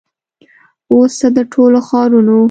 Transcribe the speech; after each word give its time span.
او 0.89 0.97
س 1.17 1.19
د 1.35 1.37
ټولو 1.53 1.79
ښارونو 1.87 2.37